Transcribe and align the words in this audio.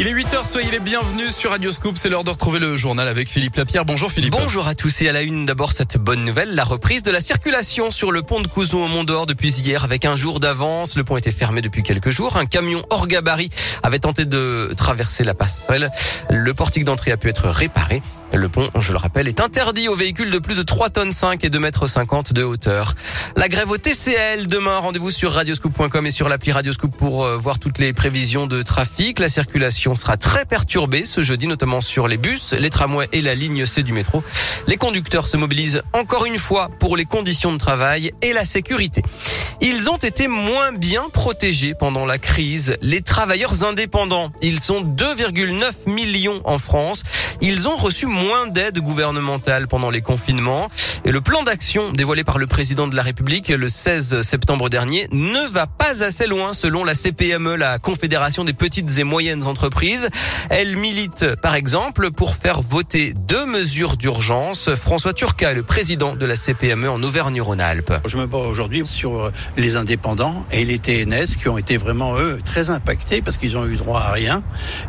Il 0.00 0.06
est 0.06 0.14
8h, 0.14 0.50
soyez 0.50 0.70
les 0.70 0.80
bienvenus 0.80 1.36
sur 1.36 1.50
Radio 1.50 1.70
Scoop. 1.70 1.98
C'est 1.98 2.08
l'heure 2.08 2.24
de 2.24 2.30
retrouver 2.30 2.58
le 2.58 2.74
journal 2.74 3.06
avec 3.06 3.28
Philippe 3.28 3.56
Lapierre. 3.56 3.84
Bonjour 3.84 4.10
Philippe. 4.10 4.32
Bonjour 4.32 4.66
à 4.66 4.74
tous 4.74 5.02
et 5.02 5.10
à 5.10 5.12
la 5.12 5.20
une 5.20 5.44
d'abord 5.44 5.72
cette 5.72 5.98
bonne 5.98 6.24
nouvelle, 6.24 6.54
la 6.54 6.64
reprise 6.64 7.02
de 7.02 7.10
la 7.10 7.20
circulation 7.20 7.90
sur 7.90 8.10
le 8.10 8.22
pont 8.22 8.40
de 8.40 8.46
Couzon 8.46 8.86
au 8.86 8.88
Mont 8.88 9.04
d'Or 9.04 9.26
depuis 9.26 9.52
hier 9.60 9.84
avec 9.84 10.06
un 10.06 10.14
jour 10.14 10.40
d'avance. 10.40 10.96
Le 10.96 11.04
pont 11.04 11.18
était 11.18 11.30
fermé 11.30 11.60
depuis 11.60 11.82
quelques 11.82 12.08
jours. 12.08 12.38
Un 12.38 12.46
camion 12.46 12.82
hors 12.88 13.08
gabarit 13.08 13.50
avait 13.82 13.98
tenté 13.98 14.24
de 14.24 14.72
traverser 14.74 15.22
la 15.22 15.34
passerelle. 15.34 15.90
Le 16.30 16.54
portique 16.54 16.84
d'entrée 16.84 17.12
a 17.12 17.18
pu 17.18 17.28
être 17.28 17.50
réparé. 17.50 18.00
Le 18.32 18.48
pont, 18.48 18.70
je 18.78 18.92
le 18.92 18.98
rappelle, 18.98 19.28
est 19.28 19.40
interdit 19.40 19.88
aux 19.88 19.96
véhicules 19.96 20.30
de 20.30 20.38
plus 20.38 20.54
de 20.54 20.62
3 20.62 20.88
tonnes 20.88 21.12
5 21.12 21.44
et 21.44 21.50
2 21.50 21.58
mètres 21.58 21.86
50 21.86 22.32
de 22.32 22.42
hauteur. 22.42 22.94
La 23.36 23.48
grève 23.48 23.70
au 23.70 23.76
TCL 23.76 24.46
demain. 24.46 24.78
Rendez-vous 24.78 25.10
sur 25.10 25.32
radioscoop.com 25.32 26.06
et 26.06 26.10
sur 26.10 26.30
l'appli 26.30 26.52
Radioscoop 26.52 26.96
pour 26.96 27.24
euh, 27.24 27.36
voir 27.36 27.58
toutes 27.58 27.78
les 27.78 27.92
prévisions 27.92 28.46
de 28.46 28.62
trafic. 28.62 29.18
La 29.18 29.28
circulation 29.28 29.89
sera 29.94 30.16
très 30.16 30.44
perturbée 30.44 31.04
ce 31.04 31.22
jeudi, 31.22 31.46
notamment 31.46 31.80
sur 31.80 32.08
les 32.08 32.16
bus, 32.16 32.52
les 32.52 32.70
tramways 32.70 33.08
et 33.12 33.22
la 33.22 33.34
ligne 33.34 33.66
C 33.66 33.82
du 33.82 33.92
métro. 33.92 34.22
Les 34.66 34.76
conducteurs 34.76 35.26
se 35.26 35.36
mobilisent 35.36 35.82
encore 35.92 36.26
une 36.26 36.38
fois 36.38 36.70
pour 36.78 36.96
les 36.96 37.04
conditions 37.04 37.52
de 37.52 37.58
travail 37.58 38.12
et 38.22 38.32
la 38.32 38.44
sécurité. 38.44 39.02
Ils 39.62 39.90
ont 39.90 39.98
été 39.98 40.26
moins 40.26 40.72
bien 40.72 41.10
protégés 41.12 41.74
pendant 41.74 42.06
la 42.06 42.18
crise. 42.18 42.76
Les 42.80 43.02
travailleurs 43.02 43.62
indépendants, 43.62 44.30
ils 44.40 44.60
sont 44.60 44.82
2,9 44.82 45.72
millions 45.86 46.40
en 46.44 46.58
France. 46.58 47.02
Ils 47.42 47.68
ont 47.68 47.76
reçu 47.76 48.04
moins 48.04 48.48
d'aide 48.48 48.80
gouvernementale 48.80 49.66
pendant 49.66 49.88
les 49.88 50.02
confinements. 50.02 50.68
Et 51.06 51.12
le 51.12 51.22
plan 51.22 51.42
d'action 51.42 51.90
dévoilé 51.90 52.22
par 52.22 52.36
le 52.36 52.46
président 52.46 52.86
de 52.86 52.94
la 52.94 53.02
République 53.02 53.48
le 53.48 53.68
16 53.68 54.20
septembre 54.20 54.68
dernier 54.68 55.08
ne 55.10 55.48
va 55.48 55.66
pas 55.66 56.04
assez 56.04 56.26
loin 56.26 56.52
selon 56.52 56.84
la 56.84 56.94
CPME, 56.94 57.56
la 57.56 57.78
Confédération 57.78 58.44
des 58.44 58.52
petites 58.52 58.98
et 58.98 59.04
moyennes 59.04 59.46
entreprises. 59.46 60.10
Elle 60.50 60.76
milite 60.76 61.34
par 61.36 61.54
exemple 61.54 62.10
pour 62.10 62.34
faire 62.34 62.60
voter 62.60 63.14
deux 63.14 63.46
mesures 63.46 63.96
d'urgence. 63.96 64.74
François 64.74 65.14
Turca, 65.14 65.54
le 65.54 65.62
président 65.62 66.16
de 66.16 66.26
la 66.26 66.36
CPME 66.36 66.90
en 66.90 67.02
Auvergne-Rhône-Alpes. 67.02 67.94
Je 68.06 68.18
me 68.18 68.26
bats 68.26 68.36
aujourd'hui 68.36 68.84
sur 68.84 69.32
les 69.56 69.76
indépendants 69.76 70.44
et 70.52 70.66
les 70.66 70.78
TNS 70.78 71.36
qui 71.40 71.48
ont 71.48 71.56
été 71.56 71.78
vraiment 71.78 72.18
eux 72.18 72.38
très 72.44 72.68
impactés 72.68 73.22
parce 73.22 73.38
qu'ils 73.38 73.56
ont 73.56 73.66
eu 73.66 73.76
droit 73.76 74.00
à 74.00 74.12
rien. 74.12 74.42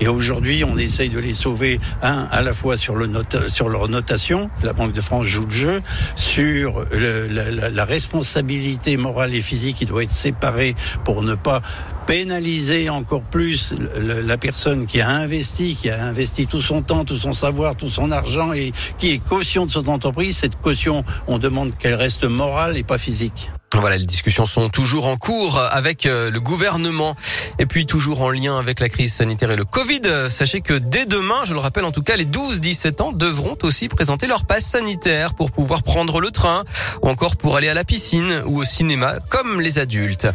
Et 0.00 0.08
aujourd'hui, 0.08 0.64
on 0.64 0.78
essaye 0.78 1.10
de 1.10 1.18
les 1.18 1.34
sauver 1.34 1.78
un 2.00 2.26
la 2.42 2.52
fois 2.52 2.76
sur 2.76 2.96
le 2.96 3.08
sur 3.48 3.68
leur 3.68 3.88
notation, 3.88 4.50
la 4.62 4.72
Banque 4.72 4.92
de 4.92 5.00
France 5.00 5.26
joue 5.26 5.44
le 5.44 5.50
jeu, 5.50 5.82
sur 6.16 6.84
la, 6.92 7.70
la 7.70 7.84
responsabilité 7.84 8.96
morale 8.96 9.34
et 9.34 9.40
physique 9.40 9.76
qui 9.76 9.86
doit 9.86 10.02
être 10.02 10.10
séparée 10.10 10.74
pour 11.04 11.22
ne 11.22 11.34
pas 11.34 11.62
pénaliser 12.08 12.88
encore 12.88 13.22
plus 13.22 13.74
la 14.00 14.38
personne 14.38 14.86
qui 14.86 15.02
a 15.02 15.10
investi, 15.10 15.76
qui 15.76 15.90
a 15.90 16.06
investi 16.06 16.46
tout 16.46 16.62
son 16.62 16.80
temps, 16.80 17.04
tout 17.04 17.18
son 17.18 17.34
savoir, 17.34 17.76
tout 17.76 17.90
son 17.90 18.10
argent 18.10 18.54
et 18.54 18.72
qui 18.96 19.12
est 19.12 19.18
caution 19.18 19.66
de 19.66 19.70
son 19.70 19.86
entreprise. 19.88 20.38
Cette 20.38 20.58
caution, 20.58 21.04
on 21.26 21.38
demande 21.38 21.76
qu'elle 21.76 21.96
reste 21.96 22.24
morale 22.24 22.78
et 22.78 22.82
pas 22.82 22.96
physique. 22.96 23.50
Voilà, 23.74 23.96
les 23.96 24.06
discussions 24.06 24.46
sont 24.46 24.70
toujours 24.70 25.06
en 25.06 25.16
cours 25.16 25.58
avec 25.58 26.06
euh, 26.06 26.30
le 26.30 26.40
gouvernement 26.40 27.14
et 27.58 27.66
puis 27.66 27.86
toujours 27.86 28.22
en 28.22 28.30
lien 28.30 28.58
avec 28.58 28.80
la 28.80 28.88
crise 28.88 29.12
sanitaire 29.12 29.50
et 29.50 29.56
le 29.56 29.64
Covid. 29.64 30.00
Sachez 30.30 30.62
que 30.62 30.74
dès 30.74 31.06
demain, 31.06 31.44
je 31.44 31.52
le 31.52 31.60
rappelle 31.60 31.84
en 31.84 31.92
tout 31.92 32.02
cas, 32.02 32.16
les 32.16 32.24
12-17 32.24 33.02
ans 33.02 33.12
devront 33.12 33.56
aussi 33.62 33.88
présenter 33.88 34.26
leur 34.26 34.44
passe 34.44 34.64
sanitaire 34.64 35.34
pour 35.34 35.52
pouvoir 35.52 35.82
prendre 35.82 36.20
le 36.20 36.30
train 36.30 36.64
ou 37.02 37.08
encore 37.08 37.36
pour 37.36 37.56
aller 37.56 37.68
à 37.68 37.74
la 37.74 37.84
piscine 37.84 38.42
ou 38.46 38.60
au 38.60 38.64
cinéma 38.64 39.16
comme 39.28 39.60
les 39.60 39.78
adultes. 39.78 40.28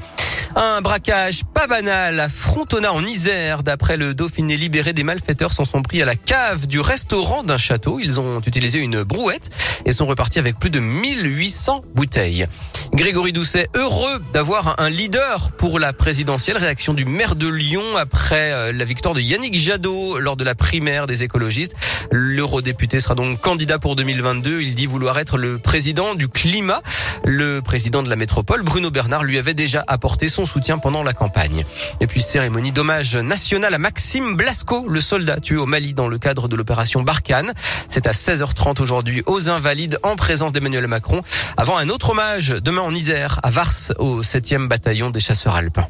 Un 0.55 0.81
braquage 0.81 1.43
pas 1.51 1.65
banal 1.65 2.19
à 2.19 2.29
Frontona 2.29 2.93
en 2.93 3.03
Isère. 3.03 3.63
D'après 3.63 3.97
le 3.97 4.13
Dauphiné 4.13 4.55
libéré, 4.55 4.93
des 4.93 5.03
malfaiteurs 5.03 5.51
s'en 5.51 5.65
sont 5.65 5.81
pris 5.81 5.99
à 6.03 6.05
la 6.05 6.15
cave 6.15 6.67
du 6.67 6.79
restaurant 6.79 7.41
d'un 7.41 7.57
château. 7.57 7.99
Ils 7.99 8.19
ont 8.19 8.39
utilisé 8.39 8.77
une 8.77 9.01
brouette 9.01 9.49
et 9.85 9.91
sont 9.91 10.05
repartis 10.05 10.37
avec 10.37 10.59
plus 10.59 10.69
de 10.69 10.79
1800 10.79 11.81
bouteilles. 11.95 12.45
Grégory 12.93 13.33
Doucet, 13.33 13.67
heureux 13.75 14.21
d'avoir 14.31 14.79
un 14.79 14.91
leader 14.91 15.51
pour 15.57 15.79
la 15.79 15.91
présidentielle. 15.91 16.57
Réaction 16.57 16.93
du 16.93 17.05
maire 17.05 17.35
de 17.35 17.47
Lyon 17.47 17.97
après 17.97 18.51
euh, 18.51 18.71
la 18.71 18.85
victoire 18.85 19.15
de 19.15 19.21
Yannick 19.21 19.55
Jadot 19.55 20.19
lors 20.19 20.37
de 20.37 20.43
la 20.43 20.53
primaire 20.53 21.07
des 21.07 21.23
écologistes. 21.23 21.73
L'eurodéputé 22.11 22.99
sera 22.99 23.15
donc 23.15 23.41
candidat 23.41 23.79
pour 23.79 23.95
2022. 23.95 24.61
Il 24.61 24.75
dit 24.75 24.85
vouloir 24.85 25.17
être 25.17 25.37
le 25.37 25.57
président 25.57 26.13
du 26.13 26.27
climat. 26.27 26.83
Le 27.23 27.61
président 27.61 28.03
de 28.03 28.09
la 28.09 28.15
métropole, 28.15 28.61
Bruno 28.61 28.91
Bernard, 28.91 29.23
lui 29.23 29.39
avait 29.39 29.55
déjà 29.55 29.83
apporté 29.87 30.27
son 30.27 30.42
soutien 30.45 30.77
pendant 30.77 31.03
la 31.03 31.13
campagne. 31.13 31.63
Et 31.99 32.07
puis 32.07 32.21
cérémonie 32.21 32.71
d'hommage 32.71 33.15
national 33.17 33.73
à 33.73 33.77
Maxime 33.77 34.35
Blasco, 34.35 34.85
le 34.87 35.01
soldat 35.01 35.39
tué 35.39 35.57
au 35.57 35.65
Mali 35.65 35.93
dans 35.93 36.07
le 36.07 36.17
cadre 36.17 36.47
de 36.47 36.55
l'opération 36.55 37.01
Barkhane. 37.01 37.53
C'est 37.89 38.07
à 38.07 38.11
16h30 38.11 38.81
aujourd'hui 38.81 39.23
aux 39.25 39.49
Invalides 39.49 39.99
en 40.03 40.15
présence 40.15 40.51
d'Emmanuel 40.51 40.87
Macron. 40.87 41.21
Avant 41.57 41.77
un 41.77 41.89
autre 41.89 42.11
hommage 42.11 42.49
demain 42.49 42.81
en 42.81 42.93
Isère, 42.93 43.39
à 43.43 43.49
Vars, 43.49 43.73
au 43.99 44.21
7e 44.21 44.67
bataillon 44.67 45.09
des 45.09 45.19
chasseurs 45.19 45.55
alpins. 45.55 45.87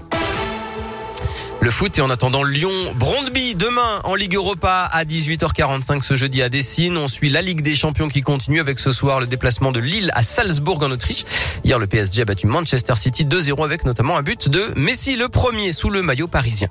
Le 1.63 1.71
foot 1.71 1.97
et 1.97 2.01
en 2.01 2.09
attendant 2.09 2.43
Lyon-Brondby 2.43 3.55
demain 3.55 4.01
en 4.03 4.15
Ligue 4.15 4.35
Europa 4.35 4.89
à 4.91 5.05
18h45 5.05 6.01
ce 6.01 6.17
jeudi 6.17 6.41
à 6.41 6.49
Dessine. 6.49 6.97
On 6.97 7.07
suit 7.07 7.29
la 7.29 7.41
Ligue 7.41 7.61
des 7.61 7.73
Champions 7.73 8.09
qui 8.09 8.19
continue 8.19 8.59
avec 8.59 8.79
ce 8.79 8.91
soir 8.91 9.21
le 9.21 9.27
déplacement 9.27 9.71
de 9.71 9.79
Lille 9.79 10.11
à 10.13 10.23
Salzbourg 10.23 10.83
en 10.83 10.91
Autriche. 10.91 11.23
Hier 11.63 11.79
le 11.79 11.87
PSG 11.87 12.23
a 12.23 12.25
battu 12.25 12.47
Manchester 12.47 12.95
City 12.97 13.23
2-0 13.23 13.63
avec 13.63 13.85
notamment 13.85 14.17
un 14.17 14.23
but 14.23 14.49
de 14.49 14.73
Messi 14.75 15.15
le 15.15 15.29
premier 15.29 15.71
sous 15.71 15.89
le 15.89 16.01
maillot 16.01 16.27
parisien. 16.27 16.67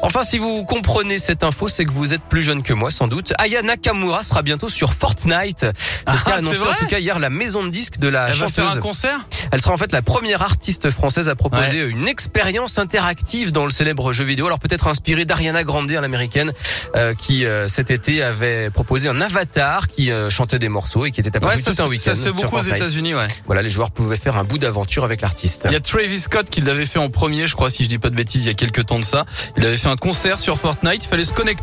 Enfin 0.00 0.22
si 0.22 0.38
vous 0.38 0.64
comprenez 0.64 1.18
cette 1.18 1.44
info 1.44 1.68
c'est 1.68 1.84
que 1.84 1.92
vous 1.92 2.14
êtes 2.14 2.22
plus 2.22 2.40
jeune 2.40 2.62
que 2.62 2.72
moi 2.72 2.90
sans 2.90 3.08
doute. 3.08 3.34
Aya 3.36 3.60
Nakamura 3.60 4.22
sera 4.22 4.40
bientôt 4.40 4.70
sur 4.70 4.94
Fortnite. 4.94 5.66
C'est 6.08 6.16
ce 6.16 6.24
qu'a 6.24 6.32
Ah, 6.36 6.38
annoncé 6.38 6.60
en 6.62 6.74
tout 6.78 6.86
cas 6.86 6.98
hier 6.98 7.18
la 7.18 7.28
maison 7.28 7.62
de 7.62 7.68
disques 7.68 7.98
de 7.98 8.08
la 8.08 8.28
Elle 8.28 8.36
va 8.36 8.46
chanteuse. 8.46 8.54
faire 8.54 8.70
un 8.70 8.80
concert 8.80 9.20
Elle 9.52 9.60
sera 9.60 9.74
en 9.74 9.76
fait 9.76 9.92
la 9.92 10.00
première 10.00 10.40
artiste 10.40 10.88
française 10.88 11.28
à 11.28 11.34
proposer 11.34 11.80
une 11.82 12.08
expérience 12.08 12.78
interactive 12.78 13.52
dans 13.52 13.66
le 13.66 13.70
célèbre 13.70 14.14
jeu 14.14 14.29
vidéo. 14.30 14.46
Alors 14.46 14.58
peut-être 14.58 14.86
inspirée 14.86 15.24
d'Ariana 15.26 15.62
Grande, 15.62 15.90
à 15.96 16.00
l'américaine, 16.00 16.52
euh, 16.96 17.14
qui 17.14 17.44
euh, 17.44 17.68
cet 17.68 17.90
été 17.90 18.22
avait 18.22 18.70
proposé 18.70 19.08
un 19.08 19.20
avatar 19.20 19.88
qui 19.88 20.10
euh, 20.10 20.30
chantait 20.30 20.58
des 20.58 20.68
morceaux 20.68 21.06
et 21.06 21.10
qui 21.10 21.20
était 21.20 21.36
apparu 21.36 21.54
Ouais, 21.54 21.62
tout 21.62 21.82
un 21.82 21.86
week-end. 21.88 22.04
ça 22.04 22.14
se 22.14 22.24
fait 22.24 22.32
beaucoup 22.32 22.56
aux. 22.56 22.60
États-Unis, 22.60 23.14
ouais. 23.14 23.26
Voilà, 23.46 23.62
les 23.62 23.68
joueurs 23.68 23.90
pouvaient 23.90 24.16
faire 24.16 24.36
un 24.36 24.44
bout 24.44 24.58
d'aventure 24.58 25.04
avec 25.04 25.22
l'artiste. 25.22 25.62
Il 25.66 25.72
y 25.72 25.76
a 25.76 25.80
Travis 25.80 26.20
Scott 26.20 26.48
qui 26.48 26.60
l'avait 26.60 26.86
fait 26.86 26.98
en 26.98 27.10
premier, 27.10 27.46
je 27.46 27.56
crois, 27.56 27.70
si 27.70 27.82
je 27.82 27.88
dis 27.88 27.98
pas 27.98 28.10
de 28.10 28.14
bêtises, 28.14 28.44
il 28.44 28.46
y 28.46 28.50
a 28.50 28.54
quelques 28.54 28.86
temps 28.86 28.98
de 28.98 29.04
ça. 29.04 29.26
Il 29.56 29.66
avait 29.66 29.76
fait 29.76 29.88
un 29.88 29.96
concert 29.96 30.38
sur 30.38 30.58
Fortnite, 30.58 31.02
il 31.02 31.08
fallait 31.08 31.24
se 31.24 31.32
connecter. 31.32 31.60